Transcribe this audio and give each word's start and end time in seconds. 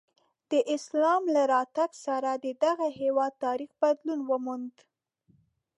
د 0.51 0.53
اسلام 0.75 1.23
له 1.35 1.41
راتګ 1.53 1.91
سره 2.05 2.31
د 2.45 2.47
دغه 2.63 2.87
هېواد 3.01 3.33
تاریخ 3.45 3.71
بدلون 3.81 4.19
وموند. 4.29 4.73